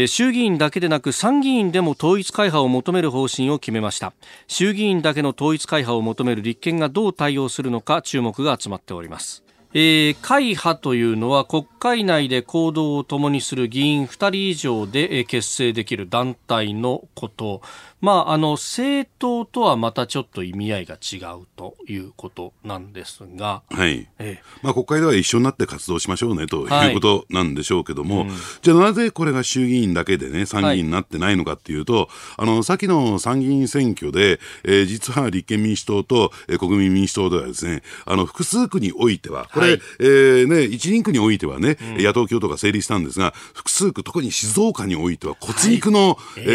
[0.07, 4.13] 衆議院だけでなく参議院でも統一会派を求める方針を決めました
[4.47, 9.43] 衆議院だけの統一会派を求める立憲がどう対応するのか注目が集まっております
[9.75, 17.61] えー、会派というのは国会内で行動を共にする議員2人以上で結成できる団体のこと。
[18.01, 23.63] まあ、あの、政党とはまたちょっと意味合いが違うということなんですが。
[23.71, 24.09] はい。
[24.19, 32.07] ええ、まあ、国会では一緒になって活動しましょうねということなんでしょうけども、はいうん、じゃあなぜこれが衆議院だけでね、参議院になってないのかっていうと、はい、
[32.39, 46.47] あの、先の参議院選挙で、えー、実は立憲民主党と、えー、国民民主党ではですね、あの、複数区においては、これ、はい、えー、ね、一人区においてはね、うん、野党共闘が成立したんですが、複数区、特に静岡においては骨肉の、はい、え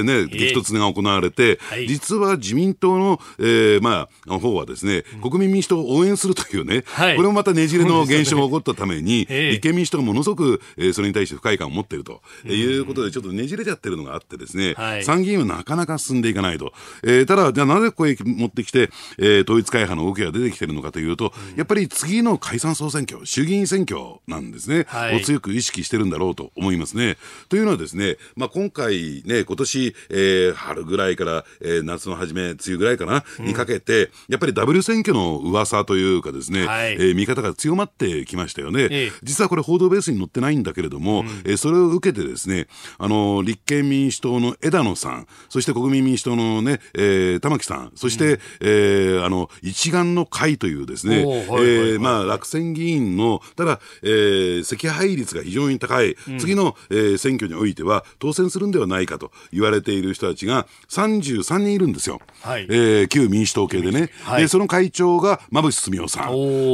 [0.00, 16.72] ー、ね、激突が行われて、はい、実は自民党の、えー、まあ、方はですね、国民民主党を応援するというね、はい、これもまたねじれの現象が起こったために、立憲民主党がものすごく、えー、それに対して不快感を持っていると、えいうことで、ちょっとねじれちゃってるのがあってですね、はい、参議院はなかなか進んでいかないと。
[17.02, 27.16] えー、ただ、じゃあなぜここへ持ってきて、えー、統一会派の動きが出てきてるのかというと、やっぱり次の解散総選挙、衆議院選挙なんですね、はい、を強く意識してるんだろうと思いますね。
[27.48, 38.88] というのはですね、まあ、今回ね、今年、えー、春ぐらいから、えー、夏の初め、梅雨ぐらいかな、うん、にかけて、やっぱりダブル選挙の噂というかですね、はい、えー、見方が強まってきましたよね。
[38.90, 42.68] ええ、実はこれ報道ベースに載ってないんだけれども、うん、えー、それを受けてですね、
[42.98, 62.20] あの、立憲民主党の枝野さん、そして国民民主党のね、えー、玉木さん、そして、うん、えー、あの、一丸の会というですね、えー、まあ、落選議員の、ただ、えー、惜敗率が非常に高い、うん、次の、えー、選挙においては当選するんではないかと言われている人たちが33人いるんですよ。
[62.42, 66.30] はい、えー、旧民主党系でね、はい、でその会長が馬淵澄夫さん。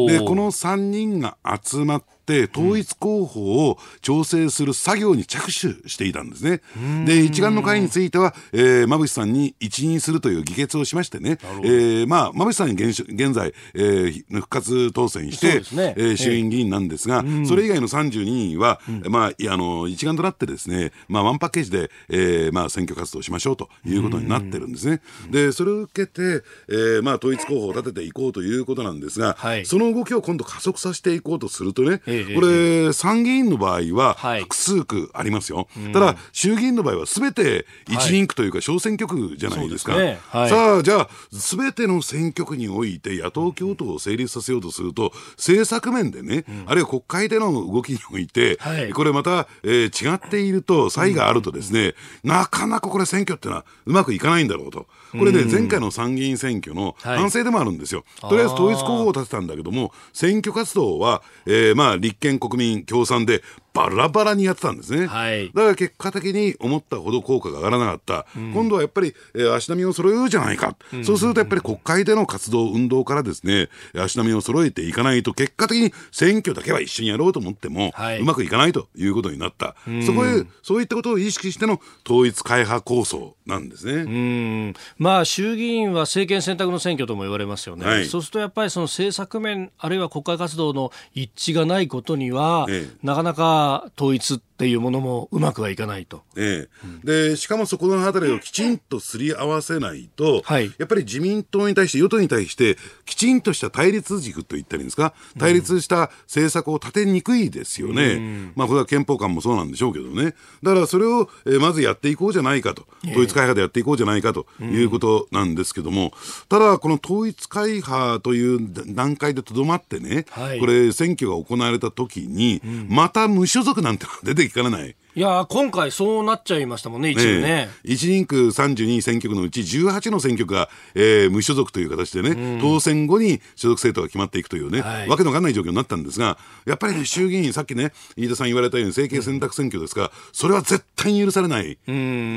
[0.06, 6.60] でこの3人が集まってって統一候補を調整する作業に着手していたんですね。
[7.04, 15.94] で一丸の会については、えー、馬淵さんに一任するという議決をしましてね、えー、まあ馬淵さんに現現在、えー、復活当選して、ね。
[15.96, 25.00] えー、衆院議員なんですが、えー、それ以外の32人は、うん、まああの一丸となってですね、まあワンパッケージで、えー、まあ選挙活動しましょうということになってるんですね。
[25.30, 39.92] でそれを受けて、えー、まあ統一候補を立てていこうということなんですが、はい、その動きを今度加速させていこうとするとね、えーこれ、参議院の場合は複数区ありますよ、はい、ただ、衆議院の場合はすべて一人区というか小選挙区じゃないですか。
[39.92, 40.18] はいね。
[40.28, 48.58] はい、さあ、じゃあ、すべての選挙区において野党共闘を成立させようとすると、政策面でね、うん、あるいは国会での動きにおいて、
[48.94, 54.86] これまた、えー、違っていると、差異があるとですね、うん、なかなかこれ選挙ってのはうまくいかないんだろうと。
[55.12, 58.04] これね、前回の参議院選挙の反省でもあるんですよ。
[58.20, 63.42] とりあえず統一候補を立てたんだけども、選挙活動は、えー、まあ、立憲国民共産で
[63.74, 83.92] バラバラにやってたんですね、はい、だから結果的に思ったほど効果が上がらなかった、うん、今度はやっぱり、えー、足並みを揃えようじゃないか、うん、そうするとやっぱり国会での活動、運動からですね足並みを揃えていかないと、結果的に選挙だけは一緒にやろうと思っても、はい、うまくいかないということになった、うん、そこへそういったことを意識しての統一会派構想なんですね。
[83.92, 84.74] うん。
[84.98, 93.57] まあ、衆議院は政権選択の選挙とも言われますよね、はい、そうするとやっぱりその政策面、あるいは国会活動の一致がないことには、ええ、なかなか
[93.96, 96.24] 統一っていうものもうまくはいかないと。
[96.36, 108.14] ええ、うん、でしかもそこのあたりをきちんとすり合わせないと、はい、やっぱり自民党に対して、与党に対して、きちんとした対立軸と言ったらいいんですか、対立した政策を立てにくいですよね。
[108.14, 110.34] うん、まあ、これは憲法観もそうなんでしょうけどね。
[110.62, 116.12] だからそれを、えー、まずやっていこうじゃないかと、統一会派でやっていこうじゃないかということなんですけども、
[116.48, 124.94] ただ、この統一会派という段階でとどまってね、はい、これ、選挙が行われた時に、また無所属なんて出てきかねない。
[125.14, 127.68] いや今回そうなっちゃいましたもんね、一部ね。
[127.84, 141.78] 1人区32選挙区のうち18の選挙区が、えー、無所属という形でね、当選後に所属政党が決まっていくというね、はい、わけのわかんない状況になったんですが、やっぱりね、衆議院、さっきね、飯田さん言われたように政権選択選挙ですが、それは絶対に許されない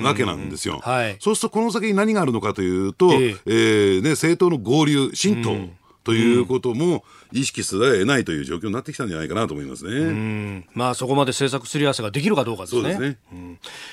[0.03, 0.79] わけなんですよ。
[0.83, 5.80] はい、そうすると、この先に何があるのかというと、えー、えー、ね、政党の合流、新党。
[6.03, 10.65] ということも意識すら得ないという状況になってきたんじゃないかなと思いますね。
[10.73, 12.81] まあそこまで政策すり合わせができるかどうかですね。
[12.81, 13.17] そうですね。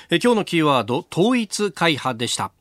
[0.09, 2.51] え今日のキーワード統一会派でした。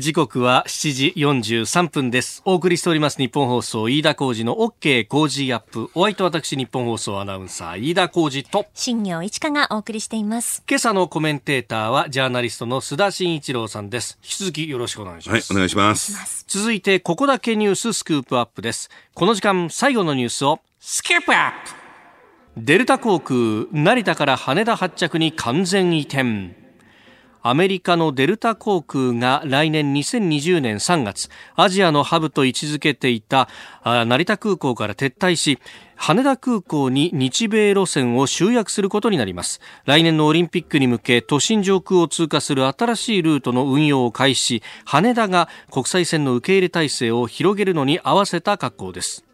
[0.00, 2.42] 時刻は7時43分です。
[2.44, 5.90] お送りしております日本放送飯田浩二の OK 工事アップ。
[5.94, 10.62] お相手私日本放送アナウンサー飯田浩二と新業一華がお送りしています。
[10.68, 14.18] 今朝のコメンテーターはジャーナリストの須田慎一郎さんです。
[14.22, 15.52] 引き続きよろしくお願いします。
[15.52, 16.44] はい、お願いします。
[16.48, 18.90] 続いてここだけニューススクープアップです。
[19.14, 21.86] この時間最後のニュースをスキープアップ
[22.56, 26.65] デルタ航空成田から羽田発着に完全移転。
[27.48, 33.48] アメリカのデルタ航空が来年2020年3月アジアのハブと位置づけていた
[33.84, 35.60] 成田空港から撤退し
[35.94, 39.60] 羽田空港に日米路線を集約することになります。
[39.84, 49.24] 来年のオリンピックに向け都心上空を通過する新しいルートの運用を開始羽田が国際線の受け入れ体制を広げるのに合わせた格好です。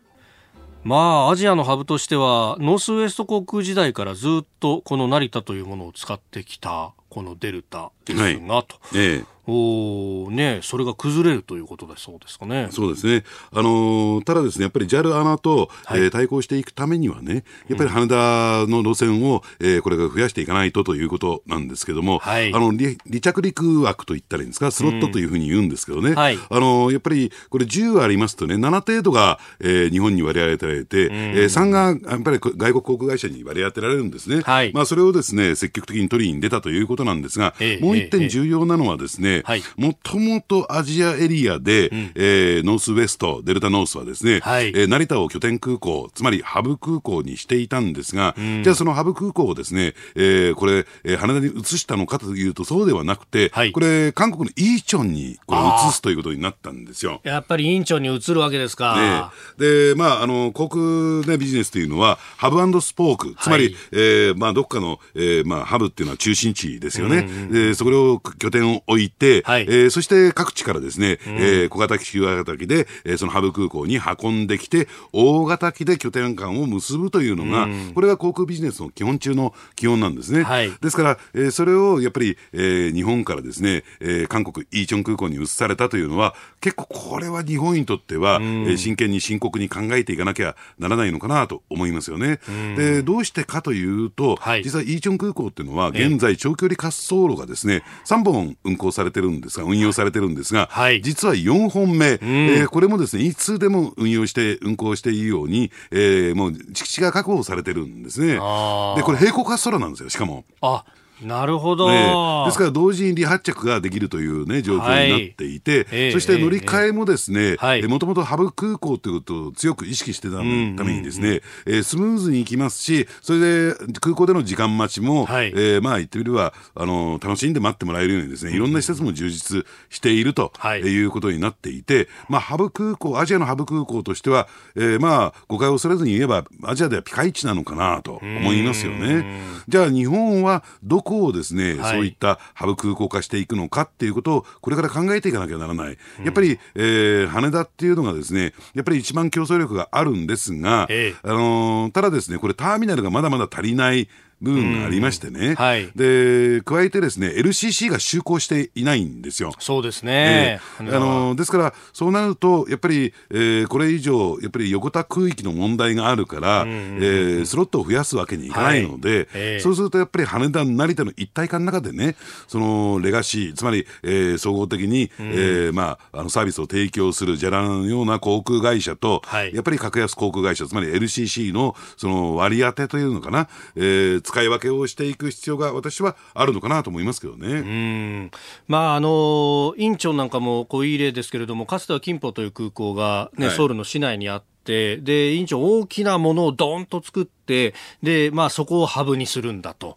[0.85, 8.81] まあ、アジアのハブとしては、ノースウエスト航空時代からずっとこの成田というものを使ってきた、このデルタですが、はい、と。
[8.95, 12.69] ええおね、それが崩れるということだそうですかね。
[12.71, 13.25] そうですね。
[13.53, 26.17] あのー、ただですね、やっぱり JAL アナと、はい、えー、対抗していくためにはね、やっぱり羽田の路線を、うん、えー、これが増やしていかないとということなんですけども、はい、あの離、離着陸枠といったらいいんですか、スロットというふうに言うんですけどね、うん。
[26.17, 34.43] はい、あのー、やっぱりこれ10ありますとね、7程度が、えー、日本に割り当てられて、うん、えー、3がやっぱり外国航空会社に割り当てられるんですね。
[34.43, 57.21] はい、まあ、それをですね、積極的に取りに出たということなんですが、えー、もう一点重要なのはですね、はい、もともとアジアエリアで、うん、えー、ノースウェスト、デルタノースはですね、はい、えー、成田を拠点空港、つまりハブ空港にしていたんですが、うん、じゃあそのハブ空港をですね、えー、これ、えー、羽田に移したのかというとそうではなくて、はい、これ、韓国のインチョンにこれ移すということになったんですよ。
[57.25, 59.33] やっぱりインチョンに移るわけですか。
[59.59, 67.19] ね、で、まあ、あの、航空、ね、ビジネスというのは、ハブスポーク、つまり、はい、えー、まあ、どっかの、えー、まあ、ハブっていうのは中心地ですよね。
[67.19, 80.43] うん、で、それを拠点を置いて、はい、えー、そして各地からですね、うん、えー、小型機、中型機で、えー、そのハブ空港に運んできて、大型機で拠点間を結ぶというのが、うん、これが航空ビジネスの基本中の基本なんですね。
[80.43, 92.41] はい、ですから、えー、それをやっぱり、えー、日本からですね、えー、韓国イーチョン空港に移されたというのは、結構これは日本にとっては、うん、えー、真剣に深刻に考えていかなきゃならないのかなと思いますよね。
[92.49, 108.35] うん、で、どうしてかというと、はい、実はイーチョン空港っていうのは、現在長距離滑走路がですね、3本運行されてるんですが、運用されてるんですが、はい、実は4本目、うん、えー、これもですね、いつでも運用して、運行していいように、えー、もう敷地が確保されてるんですね。
[108.35, 110.45] で、これ平行滑走路なんですよ、しかも。
[110.61, 110.85] あ
[111.23, 117.57] なるほど、ね、ですから同時に離発着ができるという、ね、状況になっていて、はい、そして乗り換えもですね、
[117.89, 139.41] もともとハブ空港ということを強く意識してたためにですね、えー、スムーズに行きますし、それで空港での時間待ちも、はい、えー、まあ言ってみればあの、楽しんで待ってもらえるようにですね、いろんな施設も充実していると、はい、いうことになっていて、まあ、ハブ空港、アジアのハブ空港としては、えー、まあ、誤解を恐れずに言えば、アジアではピカイチなのかなと思いますよね。
[139.69, 145.99] じゃあ、日本はどこをですね、はい、そういったハブ空港化していくのかっていうことを、これから考えていかなきゃならない。
[146.25, 150.87] やっぱり、えー、羽田っていうのがですね、やっぱり一番競争力があるんですが、あ
[151.29, 154.09] のー、ただですね、これターミナルがまだまだ足りない
[154.43, 159.53] 部分がありましてね、はい、で加えてですね LCC が就航していないんですよ。
[159.59, 169.57] そうですね、えー、あのですからそうなるとやっぱり、えー、これ以上やっぱり横田区域の問題があるから、うんえー、スロットを増やすわけにいかないので、はいえ。
[169.59, 172.17] ー、そうするとやっぱり羽田成田の一体感の中でね
[172.49, 187.49] そのレガシーつまり、えー、総合的に、うん、えー、まあ、あのサービスを提供するジャラのような航空会社と、はい、やっぱり格安航空会社つまり LCC のその割り当てというのかな、えー、使い分けをしていく必要が私はあるのかなと思いますけどね。
[187.49, 188.31] うん
[188.67, 199.97] まああのインチョンなんかもこういい例ですけれどもかつては金浦という空港がね、はい、ソウルの市内にあってで委員長大きなものをどんと作ってで、まあ、そこをハブにするんだと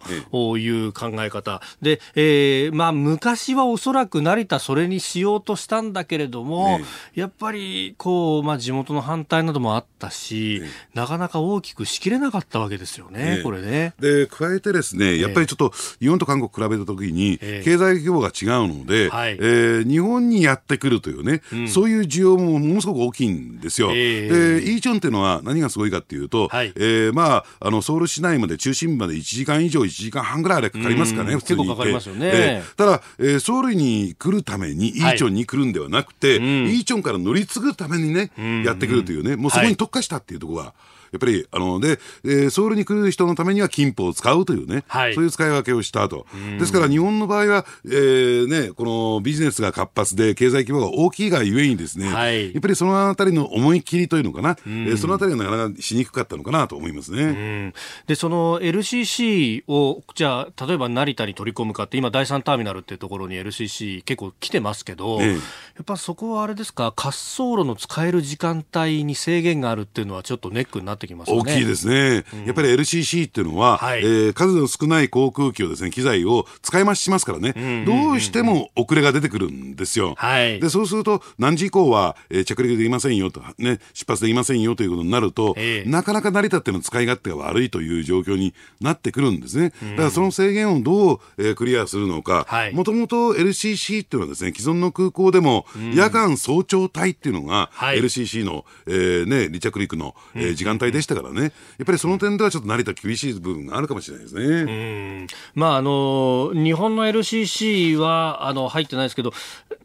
[0.57, 1.61] いう考え方。
[1.81, 6.79] で、えーまあ、昔はおそらく成田それにしようとしたんだけれども、
[7.13, 10.63] やっぱりこう、まあ、地元の反対などもあったし、
[10.93, 13.93] なかなか大きくしきれなかったわけですよね、これね。
[13.99, 23.91] で加えてですねやっぱりちょっと日本と韓国比べたときに、経済規模が違うので、はい、えー、日本にやってくるというね、うん、そういう需要もものすごく大きいんですよ。
[23.91, 35.75] えー、でイーチョンっていうのは何がすごいかっていうと、はい、えー、まあ、あのソウル市内まで中心部まで1時間以上1時間半ぐらいあれかかりますかね、うん、普通にかかりますよね、えー、ただ、えー、ソウルに来るためにイーチョンに来るん。
[35.75, 38.31] ではなくて、はい、イーチョンから乗り継ぐためにね、
[38.65, 40.73] やってくるというねもうそこに特化したっていうところは、
[41.15, 46.25] やっぱり、あの、で、えー、ソウルに来る人のためには金庫を使うというね、はい、そういう使い分けをしたと。
[46.59, 57.73] ですから日本の場合は、えー、ね、このビジネスが活発で経済規模が大きいがゆえにですね、はい、やっぱりそのあたりの思い切りというのかな、えー、そのあたりがなかなかしにくかったのかなと思いますね。
[58.07, 65.37] で、その LCC を、じゃあ、例えば成田に取り込むかって、今第3ターミナルっていうところに LCC 結構来てますけど、ええ、や
[65.81, 71.37] っぱそこはあれですか、滑走路の使える時間帯に制限があるっていうのはちょっとネックになってきますね。
[71.37, 80.15] 大きいですね、うん、やっぱり LCC っていうのは、はい、えー、数の少ない航空機をですね機材を使い回ししますからね、うんうんうんうん、どうしても遅れが出てくるんですよ。
[80.17, 89.71] はい、でそうすると何時以降は、えー、着陸できませんよと、ね、出発できませんよということになると、えー、なかなか成田っていうのは使い勝手が悪いという状況になってくるんですね。
[89.91, 101.51] だからその制限をどう、えー、クリアするのか、もともと LCC っていうのはですね既存の空港でも、夜間早朝帯っていうのが、はい、LCC の、えーね、離着陸の、えー、時間帯でしたからね、やっ
[101.85, 105.27] ぱりその点ではちょっと成田厳しい部分があるかもしれないですね。
[105.53, 109.33] まああの日本の LCC はあの入ってないですけど、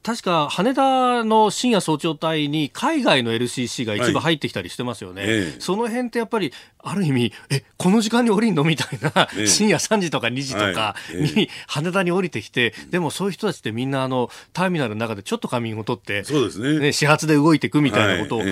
[0.02, 5.22] 確か羽田の深夜早朝帯に海外の LCC が一部入ってきたりしてますよね。
[5.22, 8.64] はいええ、その辺ってやっぱりある意味えこの時間に降りんの？
[8.64, 16.78] みたいな、え、深夜3時とか2時とかに羽田に降りてきて、でもそういう人たちってみんなあのターミナルの中でちょっと仮眠を取って、そうですね。
[16.78, 18.38] ね始発で動いていくみたいなことを。
[18.40, 18.50] はい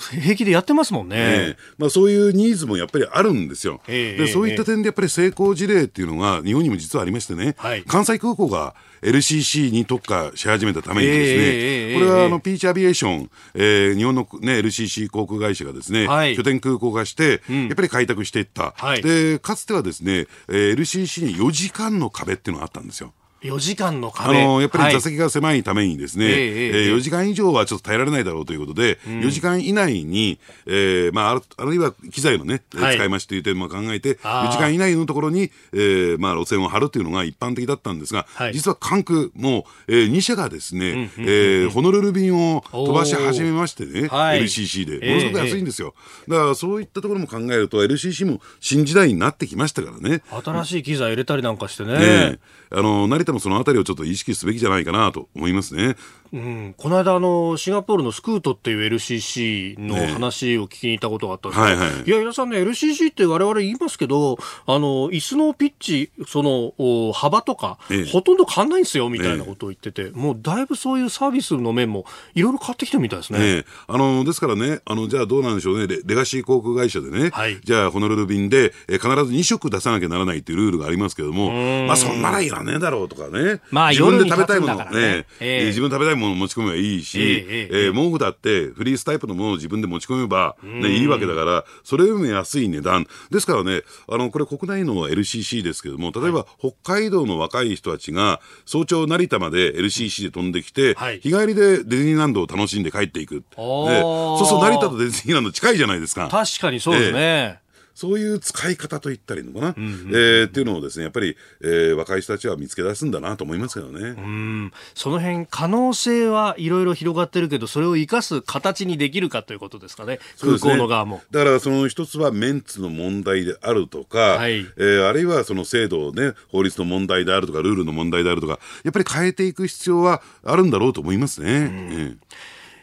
[0.00, 23.12] 平気でやってますもんね、えー、まあ、そういうニーズもやっぱりあるんですよ、えー、でそういった点でやっぱり成功事例っていうのが日本にも実はありましてね、はい、関西空港が LCC に特化し始めたためにですね、えー、これはあのピーチアビエーション、えー、日本の、ね、LCC 航空会社がですね、はい、拠点空港化して、うん、やっぱり開拓していった、はい、でかつてはですね、えー、LCC に4時間の壁っていうのがあったんですよ。
[23.42, 24.42] 4時間の壁。
[24.42, 45.94] あのやっぱり座席が狭いためにですね、はい、えー、えー、4時間以上はちょっと耐えられないだろうということで、うん、4時間以内に、えーまあ、あるいは機材のね、はい、使い回しという点も考えて、4時間以内のところに、えーまあ、路線を張るというのが一般的だったんですが、はい、実は関空も、えー、2社がですね、うん、えー、ホノルル便を飛ばし始めましてね、LCC で、ものすごく安いんですよ。
[46.28, 50.22] だからそういったところも考えると、LCC も新時代になってきましたからね。
[50.44, 51.98] 新しい機材入れたりなんかしてね。
[51.98, 52.38] ね
[52.72, 55.96] あの成田もそのあたりをちょっと意識すべきじゃないかなと思いますね。
[56.32, 72.04] うん、この間あの、シンガポールのスクートっていう LCC の話を聞きに行ったことがあったんですけど、ねはいはい、いや、皆さんね、LCC って我々言いますけど、あの、椅子のピッチ、その、幅とか、ええ、ほとんど変わんないんですよ、みたいなことを言ってて、え、もうだいぶそういうサービスの面も
[72.34, 73.64] いろいろ変わってきてるみたいですね。
[73.88, 93.06] あの、ですからね、あの、じゃあどうなんでしょうね、レレガシー航空会社でね、はい、じゃあホノルル便で、え必ず2食出さなきゃならないっていうルールがありますけども、まあそんならいらねえだろうとかね、まあ、自分で食べたいものね、ね自分で食べたいものを持ち込めばいいし、ええ毛布だってフリースタイプのものを自分で持ち込めば、ね、いいわけだから、それよりも安い値段。
[93.30, 103.40] ですからね、あの、これ国内の LCC ですけども、例えば北海道の若い人たちが早朝成田まで LCC で飛んできて、はい、日帰りでディズニーランドを楽しんで帰っていく。
[103.40, 106.28] でそうすると成田とディズニーランド近いじゃないですか。
[106.28, 107.18] 確かにそうですね。
[107.20, 107.69] えー
[108.00, 114.00] そういう使い方といったらいいのかな、うんうん、えー、っていうのをですね、やっぱり、えー、若い人たちは見つけ出すんだなと思いますけどね。
[114.00, 114.72] うん。
[114.94, 121.16] その辺、可能性はいろいろ広がってるけど、それを生かす形にできるかということですかね、空港の側も。
[121.16, 131.50] ね、だからその一つはメンツの問題であるとか、はい、えー、あるいはその制度ね、法律の問題であるとか、ルールの問題であるとか、やっぱり変えていく必要はあるんだろうと思いますね。
[131.52, 132.20] うん、うん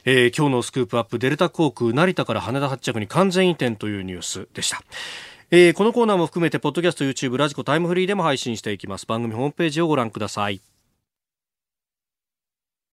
[0.10, 4.82] えー、今日のスクープアップデルタ航空成田から羽田発着に完全移転というニュースでした。
[5.52, 10.62] えー、このコーナーも含めてポッドキャスト YouTube ラジコタイムフリーでも配信していきます番組ホームページをご覧ください